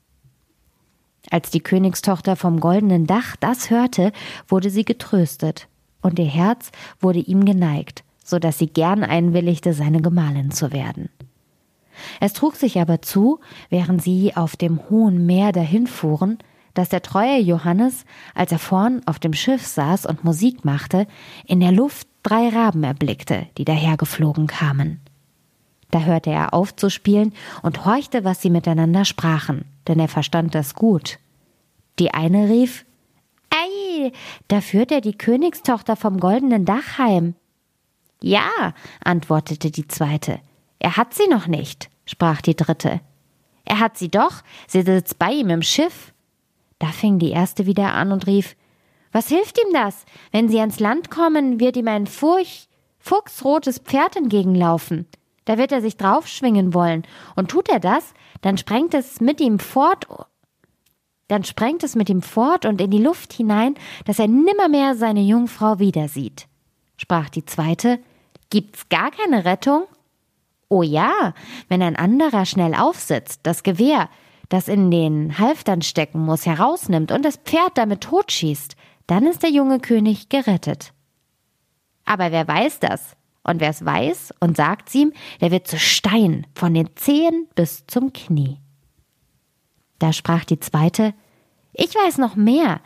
Als 1.31 1.51
die 1.51 1.61
Königstochter 1.61 2.37
vom 2.37 2.61
goldenen 2.61 3.07
Dach 3.07 3.37
das 3.37 3.71
hörte, 3.71 4.13
wurde 4.49 4.71
sie 4.71 4.85
getröstet, 4.85 5.69
und 6.03 6.19
ihr 6.19 6.27
Herz 6.27 6.71
wurde 7.01 7.19
ihm 7.19 7.45
geneigt, 7.45 8.05
so 8.25 8.39
dass 8.39 8.59
sie 8.59 8.67
gern 8.67 9.03
einwilligte, 9.05 9.73
seine 9.73 10.03
Gemahlin 10.03 10.51
zu 10.51 10.73
werden. 10.73 11.09
Es 12.21 12.33
trug 12.33 12.57
sich 12.57 12.81
aber 12.81 13.03
zu, 13.03 13.41
während 13.71 14.03
sie 14.03 14.37
auf 14.37 14.57
dem 14.57 14.81
hohen 14.91 15.27
Meer 15.27 15.53
dahinfuhren, 15.53 16.39
dass 16.75 16.89
der 16.89 17.03
treue 17.03 17.39
Johannes, 17.39 18.05
als 18.35 18.53
er 18.53 18.59
vorn 18.59 19.01
auf 19.07 19.19
dem 19.19 19.33
Schiff 19.33 19.67
saß 19.67 20.07
und 20.07 20.25
Musik 20.25 20.65
machte, 20.65 21.07
in 21.47 21.61
der 21.61 21.73
Luft 21.73 22.09
drei 22.23 22.49
Raben 22.49 22.85
erblickte, 22.85 23.47
die 23.57 23.65
dahergeflogen 23.65 24.47
kamen. 24.47 25.01
Da 25.91 26.01
hörte 26.01 26.31
er 26.31 26.55
auf 26.55 26.75
zu 26.75 26.91
spielen 26.91 27.33
und 27.63 27.85
horchte, 27.85 28.25
was 28.25 28.43
sie 28.43 28.51
miteinander 28.51 29.05
sprachen, 29.05 29.65
denn 29.87 30.01
er 30.01 30.09
verstand 30.09 30.55
das 30.55 30.75
gut. 30.75 31.19
Die 32.01 32.13
eine 32.13 32.49
rief 32.49 32.85
Ei, 33.51 34.11
da 34.49 34.61
führt 34.61 34.91
er 34.91 35.01
die 35.01 35.17
Königstochter 35.17 35.95
vom 35.95 36.19
goldenen 36.19 36.65
Dach 36.65 36.99
heim. 36.99 37.35
Ja, 38.21 38.51
antwortete 39.05 39.71
die 39.71 39.87
zweite. 39.87 40.41
Er 40.79 40.97
hat 40.97 41.15
sie 41.15 41.29
noch 41.29 41.47
nicht, 41.47 41.91
sprach 42.07 42.41
die 42.41 42.57
dritte. 42.57 43.01
Er 43.65 43.79
hat 43.79 43.97
sie 43.97 44.11
doch, 44.11 44.43
sie 44.67 44.83
sitzt 44.83 45.19
bei 45.19 45.31
ihm 45.31 45.51
im 45.51 45.63
Schiff. 45.63 46.14
Da 46.85 46.93
fing 46.93 47.19
die 47.19 47.31
erste 47.31 47.65
wieder 47.65 47.95
an 47.95 48.13
und 48.13 48.27
rief 48.27 48.57
Was 49.11 49.29
hilft 49.29 49.59
ihm 49.59 49.73
das? 49.73 50.05
Wenn 50.33 50.51
sie 50.51 50.61
ans 50.61 50.81
Land 50.81 51.11
kommen, 51.11 51.59
wird 51.59 51.79
ihm 51.79 51.89
ein 51.89 52.07
furch 52.07 52.69
fuchsrotes 52.99 53.79
Pferd 53.79 54.17
entgegenlaufen. 54.17 55.07
Da 55.47 55.57
wird 55.57 55.73
er 55.73 55.81
sich 55.81 55.97
draufschwingen 55.97 56.75
wollen, 56.75 57.05
und 57.37 57.51
tut 57.51 57.71
er 57.71 57.81
das, 57.81 58.13
dann 58.43 58.59
sprengt 58.59 58.93
es 58.93 59.23
mit 59.23 59.41
ihm 59.41 59.59
fort 59.61 60.07
dann 61.29 61.43
sprengt 61.43 61.83
es 61.85 61.95
mit 61.95 62.11
ihm 62.11 62.21
fort 62.21 62.67
und 62.67 62.83
in 62.83 62.91
die 62.91 63.03
Luft 63.03 63.33
hinein, 63.33 63.77
dass 64.05 64.19
er 64.19 64.29
nimmermehr 64.29 64.95
seine 64.95 65.23
Jungfrau 65.23 65.79
wieder 65.79 66.09
sieht. 66.09 66.49
Sprach 66.99 67.31
die 67.31 67.47
zweite, 67.47 67.99
Gibt's 68.51 68.91
gar 68.91 69.11
keine 69.11 69.47
Rettung? 69.47 69.85
Oh 70.69 70.83
ja, 70.83 71.33
wenn 71.69 71.81
ein 71.81 71.97
anderer 71.97 72.45
schnell 72.45 72.75
aufsitzt, 72.75 73.41
das 73.45 73.63
Gewehr, 73.63 74.11
das 74.49 74.69
in 74.69 74.91
den 74.91 75.39
Halftern 75.39 75.83
stecken 75.83 76.21
muss, 76.21 76.47
herausnimmt 76.47 77.13
und 77.13 77.25
das 77.25 77.37
Pferd 77.37 77.73
damit 77.77 78.03
totschießt, 78.03 78.77
dann 79.07 79.27
ist 79.27 79.43
der 79.43 79.51
junge 79.51 79.81
König 79.81 80.29
gerettet. 80.29 80.93
Aber 82.05 82.33
wer 82.33 82.47
weiß 82.47 82.81
das? 82.81 83.17
Und 83.43 83.61
wer 83.61 83.71
es 83.71 83.85
weiß 83.85 84.33
und 84.41 84.57
sagt's 84.57 84.95
ihm, 84.95 85.13
der 85.41 85.51
wird 85.51 85.69
zu 85.69 85.79
Stein 85.79 86.47
von 86.55 86.73
den 86.73 86.97
Zehen 86.97 87.47
bis 87.55 87.87
zum 87.87 88.13
Knie. 88.13 88.59
Da 89.99 90.13
sprach 90.13 90.45
die 90.45 90.61
zweite, 90.61 91.13
ich 91.75 91.95
weiß 91.95 92.19
noch 92.19 92.37
mehr. 92.37 92.81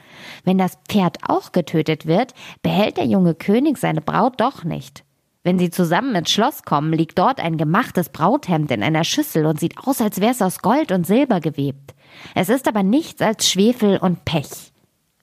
Wenn 0.45 0.59
das 0.59 0.79
Pferd 0.89 1.19
auch 1.29 1.53
getötet 1.53 2.07
wird, 2.07 2.33
behält 2.63 2.97
der 2.97 3.07
junge 3.07 3.35
König 3.35 3.79
seine 3.79 4.01
Braut 4.01 4.41
doch 4.41 4.65
nicht. 4.65 5.05
Wenn 5.49 5.59
sie 5.59 5.71
zusammen 5.71 6.15
ins 6.15 6.31
Schloss 6.31 6.65
kommen, 6.65 6.93
liegt 6.93 7.19
dort 7.19 7.41
ein 7.41 7.57
gemachtes 7.57 8.11
Brauthemd 8.11 8.71
in 8.71 8.83
einer 8.83 9.03
Schüssel 9.03 9.47
und 9.47 9.59
sieht 9.59 9.79
aus, 9.79 10.03
als 10.03 10.21
wär's 10.21 10.43
aus 10.43 10.59
Gold 10.59 10.93
und 10.93 11.07
Silber 11.07 11.41
gewebt. 11.41 11.95
Es 12.35 12.51
ist 12.51 12.69
aber 12.69 12.83
nichts 12.83 13.23
als 13.23 13.49
Schwefel 13.49 13.97
und 13.97 14.27
Pech. 14.27 14.75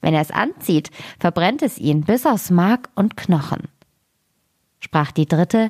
Wenn 0.01 0.15
er 0.15 0.21
es 0.21 0.31
anzieht, 0.31 0.89
verbrennt 1.19 1.61
es 1.61 1.77
ihn 1.77 2.01
bis 2.05 2.25
aus 2.25 2.49
Mark 2.49 2.89
und 2.95 3.15
Knochen. 3.15 3.67
Sprach 4.79 5.11
die 5.11 5.27
dritte, 5.27 5.69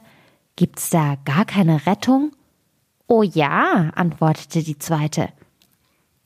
gibt's 0.55 0.89
da 0.89 1.17
gar 1.25 1.43
keine 1.43 1.85
Rettung? 1.85 2.31
Oh 3.07 3.23
ja, 3.23 3.91
antwortete 3.93 4.63
die 4.63 4.79
zweite. 4.79 5.27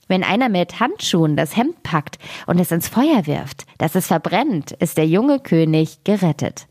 Wenn 0.07 0.24
einer 0.24 0.50
mit 0.50 0.79
Handschuhen 0.79 1.36
das 1.36 1.57
Hemd 1.57 1.81
packt 1.81 2.19
und 2.45 2.59
es 2.59 2.71
ins 2.71 2.89
Feuer 2.89 3.25
wirft, 3.25 3.65
dass 3.79 3.95
es 3.95 4.05
verbrennt, 4.05 4.74
ist 4.74 5.00
der 5.00 5.07
junge 5.07 5.39
König 5.39 6.03
gerettet. 6.03 6.67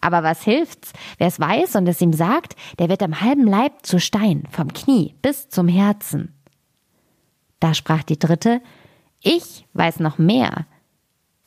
Aber 0.00 0.22
was 0.22 0.42
hilft's? 0.42 0.92
Wer 1.18 1.28
es 1.28 1.40
weiß 1.40 1.76
und 1.76 1.86
es 1.86 2.00
ihm 2.00 2.12
sagt, 2.12 2.56
der 2.78 2.88
wird 2.88 3.02
am 3.02 3.20
halben 3.20 3.46
Leib 3.46 3.84
zu 3.84 3.98
Stein, 3.98 4.44
vom 4.50 4.72
Knie 4.72 5.14
bis 5.22 5.48
zum 5.48 5.68
Herzen. 5.68 6.34
Da 7.60 7.74
sprach 7.74 8.02
die 8.02 8.18
dritte, 8.18 8.60
ich 9.20 9.66
weiß 9.72 10.00
noch 10.00 10.18
mehr. 10.18 10.66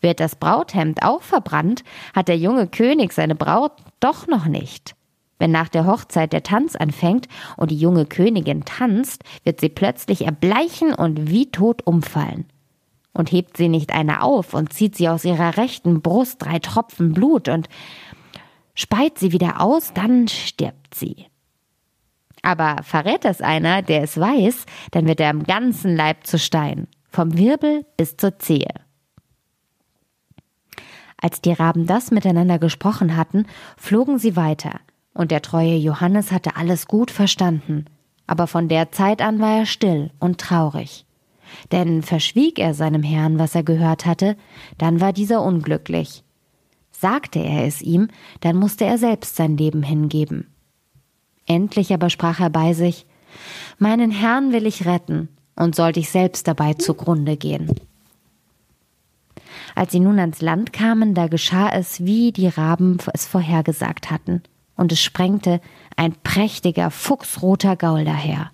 Wird 0.02 0.20
das 0.20 0.36
Brauthemd 0.36 1.04
auch 1.04 1.22
verbrannt, 1.22 1.84
hat 2.14 2.28
der 2.28 2.38
junge 2.38 2.68
König 2.68 3.14
seine 3.14 3.36
Braut 3.36 3.74
doch 4.00 4.28
noch 4.28 4.46
nicht. 4.46 4.96
Wenn 5.42 5.52
nach 5.52 5.70
der 5.70 5.88
Hochzeit 5.88 6.34
der 6.34 6.44
Tanz 6.44 6.76
anfängt 6.76 7.28
und 7.58 7.72
die 7.72 7.78
junge 7.78 8.06
Königin 8.06 8.66
tanzt, 8.66 9.24
wird 9.44 9.60
sie 9.60 9.70
plötzlich 9.70 10.26
erbleichen 10.26 10.94
und 10.94 11.30
wie 11.30 11.50
tot 11.50 11.86
umfallen. 11.86 12.46
Und 13.14 13.32
hebt 13.32 13.58
sie 13.58 13.68
nicht 13.68 13.92
eine 13.92 14.22
auf 14.22 14.54
und 14.54 14.72
zieht 14.72 14.96
sie 14.96 15.10
aus 15.10 15.26
ihrer 15.26 15.58
rechten 15.58 16.02
Brust 16.02 16.44
drei 16.44 16.60
Tropfen 16.60 17.14
Blut 17.14 17.50
und 17.50 17.70
Speit 18.74 19.20
sie 19.20 19.32
wieder 19.32 19.62
aus, 19.62 19.94
dann 19.94 20.28
stirbt 20.28 20.96
sie. 20.96 21.28
Aber 22.42 22.78
verrät 22.84 23.26
es 23.26 23.42
einer, 23.42 23.82
der 23.82 24.04
es 24.04 24.20
weiß, 24.20 24.66
dann 24.92 25.08
wird 25.08 25.20
er 25.20 25.30
am 25.30 25.44
ganzen 25.44 25.96
Leib 25.96 26.26
zu 26.26 26.40
Stein, 26.40 26.88
vom 27.10 27.38
Wirbel 27.38 27.86
bis 27.98 28.18
zur 28.18 28.40
Zehe. 28.40 28.74
Als 31.22 31.40
die 31.42 31.54
Raben 31.54 31.86
das 31.86 32.10
miteinander 32.10 32.58
gesprochen 32.58 33.16
hatten, 33.16 33.46
flogen 33.78 34.18
sie 34.18 34.36
weiter, 34.36 34.80
und 35.14 35.30
der 35.30 35.44
treue 35.44 35.76
Johannes 35.76 36.32
hatte 36.32 36.56
alles 36.56 36.88
gut 36.88 37.12
verstanden, 37.12 37.86
aber 38.26 38.48
von 38.48 38.68
der 38.68 38.92
Zeit 38.92 39.22
an 39.22 39.40
war 39.40 39.60
er 39.60 39.66
still 39.68 40.10
und 40.20 40.40
traurig. 40.40 41.06
Denn 41.72 42.02
verschwieg 42.02 42.58
er 42.58 42.74
seinem 42.74 43.04
Herrn, 43.04 43.38
was 43.38 43.54
er 43.54 43.64
gehört 43.64 44.06
hatte, 44.06 44.36
dann 44.78 45.00
war 45.00 45.14
dieser 45.14 45.44
unglücklich, 45.44 46.24
Sagte 47.02 47.40
er 47.40 47.66
es 47.66 47.82
ihm, 47.82 48.10
dann 48.42 48.56
musste 48.56 48.86
er 48.86 49.00
selbst 49.00 49.36
sein 49.36 49.58
Leben 49.58 49.82
hingeben. 49.82 50.46
Endlich 51.48 51.92
aber 51.96 52.12
sprach 52.12 52.40
er 52.40 52.52
bei 52.52 52.74
sich 52.74 53.08
Meinen 53.80 54.12
Herrn 54.12 54.54
will 54.54 54.68
ich 54.68 54.86
retten, 54.86 55.28
und 55.56 55.76
sollte 55.76 56.00
ich 56.00 56.12
selbst 56.12 56.48
dabei 56.48 56.76
zugrunde 56.76 57.38
gehen. 57.38 57.74
Als 59.74 59.94
sie 59.94 60.00
nun 60.00 60.20
ans 60.20 60.42
Land 60.42 60.74
kamen, 60.74 61.16
da 61.16 61.26
geschah 61.26 61.70
es, 61.70 62.06
wie 62.06 62.32
die 62.32 62.48
Raben 62.48 63.00
es 63.16 63.26
vorhergesagt 63.26 64.12
hatten, 64.12 64.44
und 64.76 64.92
es 64.92 65.02
sprengte 65.02 65.60
ein 65.96 66.14
prächtiger, 66.22 66.92
fuchsroter 66.92 67.78
Gaul 67.78 68.06
daher. 68.06 68.52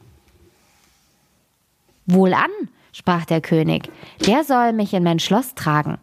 Wohlan, 2.05 2.51
sprach 2.93 3.25
der 3.25 3.41
König, 3.41 3.89
der 4.25 4.45
soll 4.45 4.71
mich 4.71 4.93
in 4.93 5.03
mein 5.03 5.19
Schloss 5.19 5.53
tragen, 5.53 5.97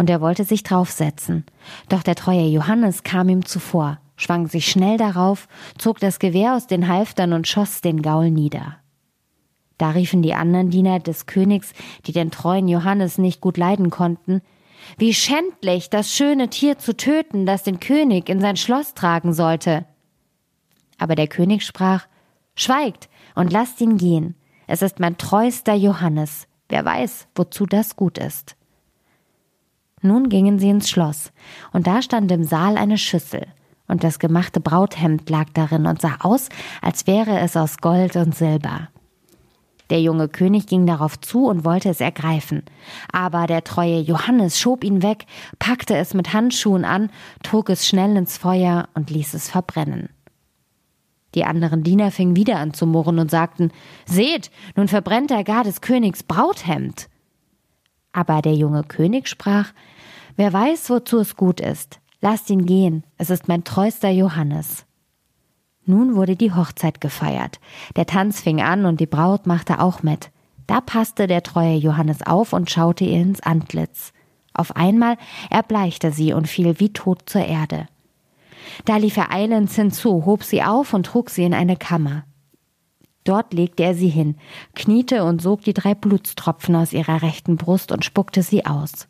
und 0.00 0.08
er 0.08 0.22
wollte 0.22 0.44
sich 0.44 0.62
draufsetzen. 0.62 1.44
Doch 1.90 2.02
der 2.02 2.14
treue 2.14 2.46
Johannes 2.46 3.02
kam 3.02 3.28
ihm 3.28 3.44
zuvor, 3.44 3.98
schwang 4.16 4.48
sich 4.48 4.70
schnell 4.70 4.96
darauf, 4.96 5.46
zog 5.76 6.00
das 6.00 6.18
Gewehr 6.18 6.56
aus 6.56 6.66
den 6.66 6.88
Halftern 6.88 7.34
und 7.34 7.46
schoss 7.46 7.82
den 7.82 8.00
Gaul 8.00 8.30
nieder. 8.30 8.78
Da 9.76 9.90
riefen 9.90 10.22
die 10.22 10.32
anderen 10.32 10.70
Diener 10.70 11.00
des 11.00 11.26
Königs, 11.26 11.74
die 12.06 12.12
den 12.12 12.30
treuen 12.30 12.66
Johannes 12.66 13.18
nicht 13.18 13.42
gut 13.42 13.58
leiden 13.58 13.90
konnten, 13.90 14.40
wie 14.96 15.12
schändlich, 15.12 15.90
das 15.90 16.16
schöne 16.16 16.48
Tier 16.48 16.78
zu 16.78 16.96
töten, 16.96 17.44
das 17.44 17.64
den 17.64 17.78
König 17.78 18.30
in 18.30 18.40
sein 18.40 18.56
Schloss 18.56 18.94
tragen 18.94 19.34
sollte. 19.34 19.84
Aber 20.96 21.14
der 21.14 21.28
König 21.28 21.62
sprach, 21.62 22.06
Schweigt 22.54 23.10
und 23.34 23.52
lasst 23.52 23.82
ihn 23.82 23.98
gehen. 23.98 24.34
Es 24.66 24.80
ist 24.80 24.98
mein 24.98 25.18
treuster 25.18 25.74
Johannes. 25.74 26.46
Wer 26.70 26.86
weiß, 26.86 27.28
wozu 27.34 27.66
das 27.66 27.96
gut 27.96 28.16
ist. 28.16 28.56
Nun 30.02 30.28
gingen 30.28 30.58
sie 30.58 30.70
ins 30.70 30.88
Schloss, 30.88 31.32
und 31.72 31.86
da 31.86 32.02
stand 32.02 32.30
im 32.32 32.44
Saal 32.44 32.76
eine 32.76 32.98
Schüssel, 32.98 33.46
und 33.86 34.04
das 34.04 34.18
gemachte 34.18 34.60
Brauthemd 34.60 35.28
lag 35.28 35.46
darin 35.52 35.86
und 35.86 36.00
sah 36.00 36.16
aus, 36.20 36.48
als 36.80 37.06
wäre 37.06 37.38
es 37.40 37.56
aus 37.56 37.78
Gold 37.78 38.16
und 38.16 38.34
Silber. 38.34 38.88
Der 39.90 40.00
junge 40.00 40.28
König 40.28 40.68
ging 40.68 40.86
darauf 40.86 41.20
zu 41.20 41.46
und 41.46 41.64
wollte 41.64 41.90
es 41.90 42.00
ergreifen, 42.00 42.62
aber 43.12 43.48
der 43.48 43.64
treue 43.64 43.98
Johannes 43.98 44.58
schob 44.58 44.84
ihn 44.84 45.02
weg, 45.02 45.26
packte 45.58 45.96
es 45.96 46.14
mit 46.14 46.32
Handschuhen 46.32 46.84
an, 46.84 47.10
trug 47.42 47.68
es 47.68 47.86
schnell 47.86 48.16
ins 48.16 48.38
Feuer 48.38 48.88
und 48.94 49.10
ließ 49.10 49.34
es 49.34 49.50
verbrennen. 49.50 50.08
Die 51.34 51.44
anderen 51.44 51.82
Diener 51.82 52.10
fingen 52.10 52.36
wieder 52.36 52.56
an 52.58 52.72
zu 52.72 52.86
murren 52.86 53.18
und 53.18 53.30
sagten 53.30 53.72
Seht, 54.06 54.50
nun 54.76 54.88
verbrennt 54.88 55.30
er 55.32 55.44
gar 55.44 55.64
des 55.64 55.80
Königs 55.80 56.22
Brauthemd. 56.22 57.09
Aber 58.12 58.42
der 58.42 58.54
junge 58.54 58.82
König 58.84 59.28
sprach 59.28 59.72
Wer 60.36 60.52
weiß, 60.52 60.90
wozu 60.90 61.18
es 61.18 61.36
gut 61.36 61.60
ist, 61.60 62.00
lasst 62.20 62.50
ihn 62.50 62.66
gehen, 62.66 63.04
es 63.18 63.30
ist 63.30 63.48
mein 63.48 63.64
treuster 63.64 64.10
Johannes. 64.10 64.86
Nun 65.84 66.14
wurde 66.14 66.36
die 66.36 66.52
Hochzeit 66.52 67.00
gefeiert. 67.00 67.58
Der 67.96 68.06
Tanz 68.06 68.40
fing 68.40 68.62
an 68.62 68.84
und 68.84 69.00
die 69.00 69.06
Braut 69.06 69.46
machte 69.46 69.80
auch 69.80 70.02
mit. 70.02 70.30
Da 70.66 70.80
passte 70.80 71.26
der 71.26 71.42
treue 71.42 71.74
Johannes 71.74 72.22
auf 72.24 72.52
und 72.52 72.70
schaute 72.70 73.04
ihr 73.04 73.20
ins 73.20 73.40
Antlitz. 73.40 74.12
Auf 74.54 74.76
einmal 74.76 75.16
erbleichte 75.50 76.12
sie 76.12 76.32
und 76.32 76.48
fiel 76.48 76.78
wie 76.78 76.92
tot 76.92 77.22
zur 77.26 77.44
Erde. 77.44 77.88
Da 78.84 78.96
lief 78.96 79.16
er 79.16 79.32
eilends 79.32 79.74
hinzu, 79.74 80.24
hob 80.26 80.44
sie 80.44 80.62
auf 80.62 80.94
und 80.94 81.06
trug 81.06 81.30
sie 81.30 81.44
in 81.44 81.54
eine 81.54 81.76
Kammer. 81.76 82.24
Dort 83.24 83.52
legte 83.52 83.82
er 83.82 83.94
sie 83.94 84.08
hin, 84.08 84.36
kniete 84.74 85.24
und 85.24 85.42
sog 85.42 85.62
die 85.62 85.74
drei 85.74 85.94
Blutstropfen 85.94 86.74
aus 86.74 86.92
ihrer 86.92 87.22
rechten 87.22 87.56
Brust 87.56 87.92
und 87.92 88.04
spuckte 88.04 88.42
sie 88.42 88.64
aus. 88.64 89.08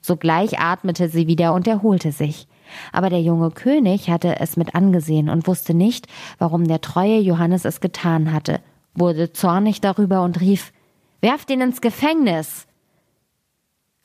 Sogleich 0.00 0.58
atmete 0.58 1.08
sie 1.08 1.26
wieder 1.26 1.54
und 1.54 1.66
erholte 1.66 2.12
sich. 2.12 2.48
Aber 2.92 3.10
der 3.10 3.20
junge 3.20 3.50
König 3.50 4.08
hatte 4.10 4.40
es 4.40 4.56
mit 4.56 4.74
angesehen 4.74 5.28
und 5.28 5.46
wusste 5.46 5.74
nicht, 5.74 6.06
warum 6.38 6.66
der 6.66 6.80
treue 6.80 7.18
Johannes 7.18 7.64
es 7.64 7.80
getan 7.80 8.32
hatte, 8.32 8.60
wurde 8.94 9.32
zornig 9.32 9.80
darüber 9.80 10.22
und 10.22 10.40
rief 10.40 10.72
Werft 11.20 11.50
ihn 11.50 11.60
ins 11.60 11.80
Gefängnis. 11.80 12.66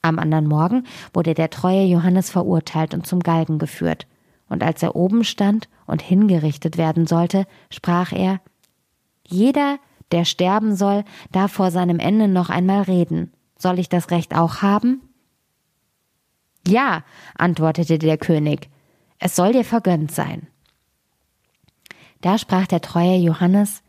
Am 0.03 0.19
anderen 0.19 0.47
Morgen 0.47 0.83
wurde 1.13 1.33
der 1.33 1.49
treue 1.49 1.85
Johannes 1.85 2.29
verurteilt 2.29 2.93
und 2.93 3.07
zum 3.07 3.21
Galgen 3.21 3.57
geführt, 3.57 4.05
und 4.49 4.61
als 4.61 4.83
er 4.83 4.95
oben 4.95 5.23
stand 5.23 5.67
und 5.87 6.03
hingerichtet 6.03 6.77
werden 6.77 7.07
sollte, 7.07 7.47
sprach 7.71 8.11
er 8.11 8.39
Jeder, 9.27 9.77
der 10.11 10.25
sterben 10.25 10.75
soll, 10.75 11.03
darf 11.31 11.51
vor 11.51 11.69
seinem 11.69 11.99
Ende 11.99 12.27
noch 12.27 12.49
einmal 12.49 12.83
reden. 12.83 13.33
Soll 13.57 13.77
ich 13.77 13.89
das 13.89 14.09
Recht 14.09 14.35
auch 14.35 14.61
haben? 14.61 15.01
Ja, 16.65 17.03
antwortete 17.37 17.97
der 17.97 18.17
König, 18.17 18.69
es 19.19 19.35
soll 19.35 19.53
dir 19.53 19.63
vergönnt 19.63 20.11
sein. 20.11 20.47
Da 22.21 22.37
sprach 22.37 22.67
der 22.67 22.81
treue 22.81 23.17
Johannes, 23.17 23.83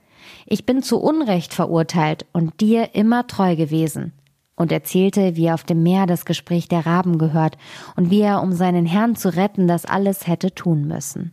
ich 0.46 0.66
bin 0.66 0.82
zu 0.82 0.98
Unrecht 1.00 1.54
verurteilt 1.54 2.26
und 2.32 2.60
dir 2.60 2.94
immer 2.94 3.26
treu 3.26 3.56
gewesen, 3.56 4.12
und 4.58 4.72
erzählte, 4.72 5.36
wie 5.36 5.46
er 5.46 5.54
auf 5.54 5.62
dem 5.62 5.82
Meer 5.82 6.06
das 6.06 6.24
Gespräch 6.24 6.68
der 6.68 6.84
Raben 6.84 7.18
gehört 7.18 7.56
und 7.94 8.10
wie 8.10 8.20
er, 8.20 8.42
um 8.42 8.52
seinen 8.52 8.86
Herrn 8.86 9.14
zu 9.14 9.34
retten, 9.34 9.68
das 9.68 9.84
alles 9.84 10.26
hätte 10.26 10.52
tun 10.52 10.86
müssen. 10.86 11.32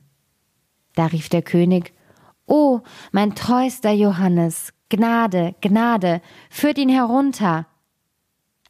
Da 0.93 1.07
rief 1.07 1.27
der 1.29 1.41
König, 1.41 1.93
O, 2.47 2.81
mein 3.11 3.35
treuster 3.35 3.91
Johannes, 3.91 4.73
Gnade, 4.89 5.55
Gnade, 5.61 6.21
führt 6.49 6.77
ihn 6.77 6.89
herunter. 6.89 7.65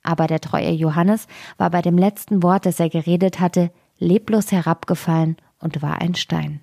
Aber 0.01 0.27
der 0.27 0.39
treue 0.39 0.71
Johannes 0.71 1.27
war 1.57 1.69
bei 1.69 1.81
dem 1.81 1.97
letzten 1.97 2.41
Wort, 2.41 2.65
das 2.65 2.79
er 2.79 2.89
geredet 2.89 3.39
hatte, 3.39 3.71
leblos 3.97 4.51
herabgefallen 4.51 5.35
und 5.59 5.81
war 5.81 5.99
ein 5.99 6.15
Stein. 6.15 6.61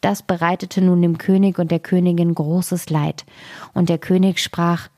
Das 0.00 0.22
bereitete 0.22 0.82
nun 0.82 1.00
dem 1.00 1.18
König 1.18 1.58
und 1.58 1.70
der 1.70 1.78
Königin 1.78 2.34
großes 2.34 2.90
Leid, 2.90 3.24
und 3.72 3.88
der 3.88 3.98
König 3.98 4.40
sprach 4.40 4.88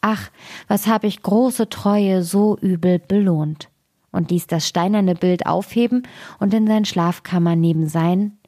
Ach, 0.00 0.30
was 0.68 0.86
habe 0.86 1.08
ich 1.08 1.22
große 1.22 1.68
Treue 1.68 2.22
so 2.22 2.56
übel 2.56 2.98
belohnt, 2.98 3.68
und 4.12 4.30
ließ 4.30 4.46
das 4.46 4.66
steinerne 4.66 5.14
Bild 5.14 5.46
aufheben 5.46 6.06
und 6.38 6.54
in 6.54 6.66
sein 6.66 6.86
Schlafkammer 6.86 7.56
neben 7.56 7.86
sein 7.86 8.38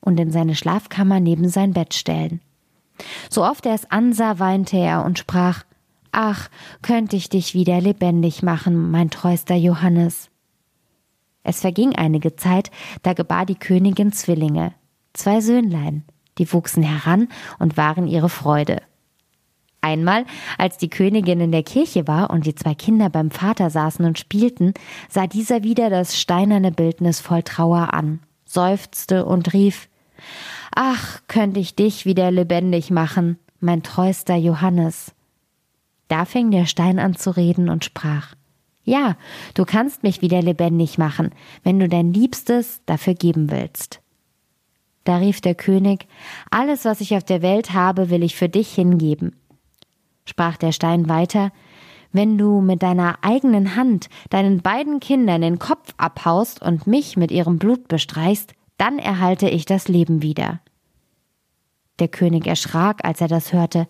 und 0.00 0.18
in 0.20 0.30
seine 0.30 0.54
Schlafkammer 0.54 1.20
neben 1.20 1.48
sein 1.48 1.72
Bett 1.72 1.94
stellen. 1.94 2.40
So 3.30 3.44
oft 3.44 3.66
er 3.66 3.74
es 3.74 3.90
ansah, 3.90 4.38
weinte 4.38 4.76
er 4.76 5.04
und 5.04 5.18
sprach 5.18 5.64
Ach, 6.12 6.48
könnte 6.80 7.16
ich 7.16 7.28
dich 7.28 7.52
wieder 7.52 7.80
lebendig 7.80 8.42
machen, 8.42 8.90
mein 8.90 9.10
treuster 9.10 9.54
Johannes. 9.54 10.30
Es 11.42 11.60
verging 11.60 11.94
einige 11.94 12.36
Zeit, 12.36 12.70
da 13.02 13.12
gebar 13.12 13.44
die 13.44 13.54
Königin 13.54 14.12
Zwillinge, 14.12 14.72
zwei 15.12 15.40
Söhnlein, 15.40 16.04
die 16.38 16.50
wuchsen 16.52 16.82
heran 16.82 17.28
und 17.58 17.76
waren 17.76 18.08
ihre 18.08 18.30
Freude. 18.30 18.80
Einmal, 19.82 20.24
als 20.58 20.78
die 20.78 20.88
Königin 20.88 21.40
in 21.40 21.52
der 21.52 21.62
Kirche 21.62 22.08
war 22.08 22.30
und 22.30 22.46
die 22.46 22.54
zwei 22.54 22.74
Kinder 22.74 23.10
beim 23.10 23.30
Vater 23.30 23.70
saßen 23.70 24.04
und 24.04 24.18
spielten, 24.18 24.74
sah 25.08 25.26
dieser 25.26 25.62
wieder 25.62 25.90
das 25.90 26.18
steinerne 26.18 26.72
Bildnis 26.72 27.20
voll 27.20 27.42
Trauer 27.42 27.94
an, 27.94 28.20
seufzte 28.46 29.26
und 29.26 29.52
rief 29.52 29.88
Ach, 30.74 31.20
könnte 31.28 31.60
ich 31.60 31.74
dich 31.74 32.06
wieder 32.06 32.30
lebendig 32.30 32.90
machen, 32.90 33.38
mein 33.60 33.82
treuster 33.82 34.36
Johannes. 34.36 35.14
Da 36.08 36.24
fing 36.24 36.50
der 36.50 36.66
Stein 36.66 36.98
an 36.98 37.16
zu 37.16 37.36
reden 37.36 37.68
und 37.68 37.84
sprach 37.84 38.34
Ja, 38.84 39.16
du 39.54 39.64
kannst 39.64 40.02
mich 40.02 40.22
wieder 40.22 40.40
lebendig 40.40 40.98
machen, 40.98 41.30
wenn 41.62 41.78
du 41.78 41.88
dein 41.88 42.12
Liebstes 42.12 42.80
dafür 42.86 43.14
geben 43.14 43.50
willst. 43.50 44.00
Da 45.04 45.18
rief 45.18 45.40
der 45.40 45.54
König 45.54 46.06
Alles, 46.50 46.84
was 46.84 47.00
ich 47.00 47.14
auf 47.16 47.24
der 47.24 47.42
Welt 47.42 47.72
habe, 47.72 48.10
will 48.10 48.22
ich 48.22 48.36
für 48.36 48.48
dich 48.48 48.74
hingeben. 48.74 49.36
Sprach 50.24 50.56
der 50.56 50.72
Stein 50.72 51.08
weiter 51.08 51.52
Wenn 52.12 52.38
du 52.38 52.60
mit 52.60 52.82
deiner 52.82 53.18
eigenen 53.22 53.76
Hand 53.76 54.08
deinen 54.30 54.60
beiden 54.60 55.00
Kindern 55.00 55.40
den 55.40 55.58
Kopf 55.58 55.92
abhaust 55.96 56.62
und 56.62 56.86
mich 56.86 57.16
mit 57.16 57.30
ihrem 57.30 57.58
Blut 57.58 57.88
bestreichst, 57.88 58.54
dann 58.78 58.98
erhalte 58.98 59.48
ich 59.48 59.64
das 59.64 59.88
Leben 59.88 60.22
wieder. 60.22 60.60
Der 61.98 62.08
König 62.08 62.46
erschrak, 62.46 63.04
als 63.04 63.20
er 63.20 63.28
das 63.28 63.52
hörte, 63.52 63.88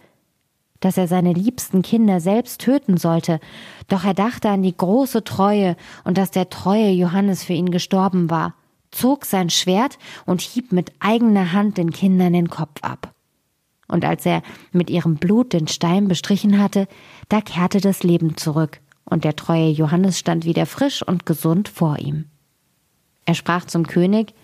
dass 0.80 0.96
er 0.96 1.08
seine 1.08 1.32
liebsten 1.32 1.82
Kinder 1.82 2.20
selbst 2.20 2.60
töten 2.60 2.96
sollte, 2.96 3.40
doch 3.88 4.04
er 4.04 4.14
dachte 4.14 4.50
an 4.50 4.62
die 4.62 4.76
große 4.76 5.24
Treue 5.24 5.76
und 6.04 6.18
dass 6.18 6.30
der 6.30 6.50
treue 6.50 6.90
Johannes 6.90 7.42
für 7.42 7.54
ihn 7.54 7.70
gestorben 7.70 8.30
war, 8.30 8.54
zog 8.90 9.24
sein 9.24 9.50
Schwert 9.50 9.98
und 10.26 10.40
hieb 10.40 10.72
mit 10.72 10.92
eigener 11.00 11.52
Hand 11.52 11.78
den 11.78 11.90
Kindern 11.90 12.32
den 12.32 12.48
Kopf 12.48 12.82
ab. 12.82 13.15
Und 13.88 14.04
als 14.04 14.26
er 14.26 14.42
mit 14.72 14.90
ihrem 14.90 15.16
Blut 15.16 15.52
den 15.52 15.68
Stein 15.68 16.08
bestrichen 16.08 16.58
hatte, 16.58 16.88
da 17.28 17.40
kehrte 17.40 17.80
das 17.80 18.02
Leben 18.02 18.36
zurück, 18.36 18.80
und 19.04 19.24
der 19.24 19.36
treue 19.36 19.68
Johannes 19.68 20.18
stand 20.18 20.44
wieder 20.44 20.66
frisch 20.66 21.02
und 21.02 21.26
gesund 21.26 21.68
vor 21.68 21.98
ihm. 21.98 22.26
Er 23.24 23.34
sprach 23.34 23.64
zum 23.66 23.86
König 23.86 24.34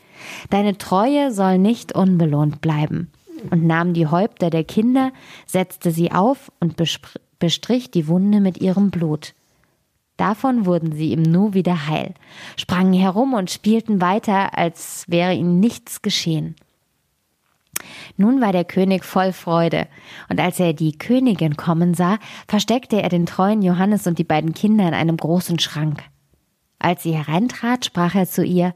Deine 0.50 0.78
Treue 0.78 1.32
soll 1.32 1.58
nicht 1.58 1.94
unbelohnt 1.94 2.60
bleiben 2.60 3.10
und 3.50 3.66
nahm 3.66 3.94
die 3.94 4.06
Häupter 4.06 4.50
der 4.50 4.64
Kinder, 4.64 5.12
setzte 5.46 5.90
sie 5.90 6.12
auf 6.12 6.52
und 6.60 6.76
bestrich 7.38 7.90
die 7.90 8.06
Wunde 8.06 8.40
mit 8.40 8.58
ihrem 8.60 8.90
Blut. 8.90 9.34
Davon 10.16 10.66
wurden 10.66 10.92
sie 10.92 11.12
im 11.12 11.22
Nu 11.22 11.54
wieder 11.54 11.88
heil, 11.88 12.14
sprangen 12.56 12.92
herum 12.92 13.34
und 13.34 13.50
spielten 13.50 14.00
weiter, 14.00 14.56
als 14.56 15.04
wäre 15.08 15.34
ihnen 15.34 15.58
nichts 15.58 16.02
geschehen. 16.02 16.54
Nun 18.16 18.40
war 18.40 18.52
der 18.52 18.64
König 18.64 19.04
voll 19.04 19.32
Freude, 19.32 19.88
und 20.28 20.40
als 20.40 20.60
er 20.60 20.72
die 20.72 20.96
Königin 20.96 21.56
kommen 21.56 21.94
sah, 21.94 22.18
versteckte 22.48 23.02
er 23.02 23.08
den 23.08 23.26
treuen 23.26 23.62
Johannes 23.62 24.06
und 24.06 24.18
die 24.18 24.24
beiden 24.24 24.54
Kinder 24.54 24.86
in 24.86 24.94
einem 24.94 25.16
großen 25.16 25.58
Schrank. 25.58 26.02
Als 26.78 27.02
sie 27.02 27.16
hereintrat, 27.16 27.84
sprach 27.84 28.14
er 28.14 28.26
zu 28.26 28.44
ihr 28.44 28.74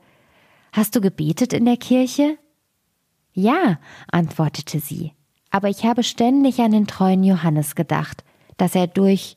Hast 0.73 0.95
du 0.95 1.01
gebetet 1.01 1.53
in 1.53 1.65
der 1.65 1.77
Kirche? 1.77 2.39
Ja, 3.33 3.79
antwortete 4.11 4.81
sie, 4.81 5.13
aber 5.51 5.69
ich 5.69 5.85
habe 5.85 6.03
ständig 6.03 6.61
an 6.61 6.71
den 6.71 6.87
treuen 6.87 7.25
Johannes 7.25 7.75
gedacht, 7.75 8.25
dass 8.57 8.75
er 8.75 8.87
durch, 8.87 9.37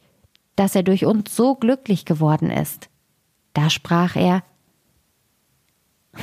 dass 0.55 0.75
er 0.75 0.83
durch 0.83 1.05
uns 1.05 1.35
so 1.35 1.55
glücklich 1.55 2.05
geworden 2.05 2.51
ist. 2.51 2.89
Da 3.53 3.69
sprach 3.69 4.15
er, 4.15 4.43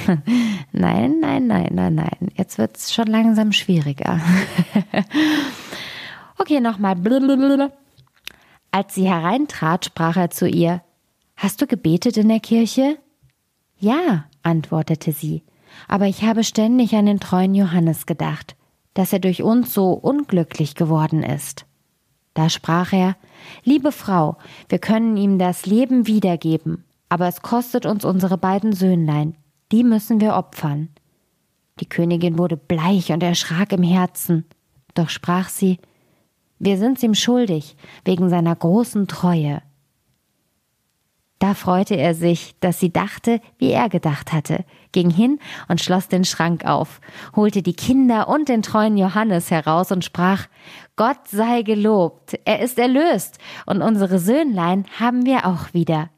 nein, 0.72 1.20
nein, 1.20 1.46
nein, 1.46 1.70
nein, 1.72 1.94
nein, 1.94 2.30
jetzt 2.34 2.58
wird's 2.58 2.92
schon 2.94 3.06
langsam 3.06 3.52
schwieriger. 3.52 4.20
okay, 6.38 6.60
nochmal. 6.60 6.96
Als 8.70 8.94
sie 8.94 9.08
hereintrat, 9.08 9.86
sprach 9.86 10.16
er 10.16 10.30
zu 10.30 10.48
ihr, 10.48 10.82
Hast 11.36 11.60
du 11.60 11.66
gebetet 11.66 12.16
in 12.16 12.28
der 12.28 12.40
Kirche? 12.40 12.98
Ja, 13.78 14.24
antwortete 14.42 15.12
sie 15.12 15.42
aber 15.88 16.06
ich 16.06 16.22
habe 16.22 16.44
ständig 16.44 16.94
an 16.94 17.06
den 17.06 17.20
treuen 17.20 17.54
Johannes 17.54 18.06
gedacht, 18.06 18.56
dass 18.94 19.12
er 19.12 19.18
durch 19.18 19.42
uns 19.42 19.72
so 19.72 19.92
unglücklich 19.92 20.74
geworden 20.74 21.22
ist. 21.22 21.66
Da 22.34 22.48
sprach 22.48 22.92
er 22.92 23.16
Liebe 23.64 23.92
Frau, 23.92 24.36
wir 24.68 24.78
können 24.78 25.16
ihm 25.16 25.38
das 25.38 25.66
Leben 25.66 26.06
wiedergeben, 26.06 26.84
aber 27.08 27.28
es 27.28 27.42
kostet 27.42 27.86
uns 27.86 28.04
unsere 28.04 28.38
beiden 28.38 28.72
Söhnlein, 28.72 29.36
die 29.72 29.84
müssen 29.84 30.20
wir 30.20 30.34
opfern. 30.34 30.88
Die 31.80 31.88
Königin 31.88 32.38
wurde 32.38 32.56
bleich 32.56 33.12
und 33.12 33.22
erschrak 33.22 33.72
im 33.72 33.82
Herzen, 33.82 34.46
doch 34.94 35.08
sprach 35.08 35.48
sie 35.48 35.78
Wir 36.58 36.78
sind's 36.78 37.02
ihm 37.02 37.14
schuldig, 37.14 37.76
wegen 38.04 38.30
seiner 38.30 38.56
großen 38.56 39.08
Treue. 39.08 39.62
Da 41.38 41.52
freute 41.52 41.96
er 41.96 42.14
sich, 42.14 42.54
dass 42.60 42.80
sie 42.80 42.90
dachte, 42.90 43.42
wie 43.58 43.70
er 43.70 43.90
gedacht 43.90 44.32
hatte, 44.32 44.64
ging 44.92 45.10
hin 45.10 45.38
und 45.68 45.82
schloss 45.82 46.08
den 46.08 46.24
Schrank 46.24 46.64
auf, 46.64 47.00
holte 47.34 47.62
die 47.62 47.74
Kinder 47.74 48.28
und 48.28 48.48
den 48.48 48.62
treuen 48.62 48.96
Johannes 48.96 49.50
heraus 49.50 49.92
und 49.92 50.02
sprach, 50.02 50.46
Gott 50.96 51.28
sei 51.28 51.60
gelobt, 51.60 52.40
er 52.46 52.60
ist 52.60 52.78
erlöst, 52.78 53.38
und 53.66 53.82
unsere 53.82 54.18
Söhnlein 54.18 54.86
haben 54.98 55.26
wir 55.26 55.44
auch 55.44 55.74
wieder, 55.74 56.08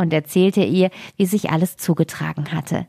und 0.00 0.12
erzählte 0.12 0.62
ihr, 0.64 0.90
wie 1.16 1.26
sich 1.26 1.50
alles 1.50 1.76
zugetragen 1.76 2.52
hatte. 2.52 2.86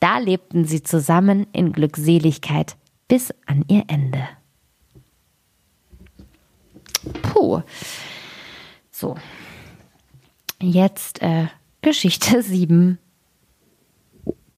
Da 0.00 0.18
lebten 0.18 0.64
sie 0.64 0.82
zusammen 0.82 1.46
in 1.52 1.72
Glückseligkeit 1.72 2.76
bis 3.08 3.34
an 3.46 3.64
ihr 3.68 3.84
Ende. 3.88 4.26
Puh. 7.22 7.62
So, 8.90 9.16
Jetzt 10.62 11.20
äh, 11.22 11.48
Geschichte 11.82 12.40
7. 12.42 12.98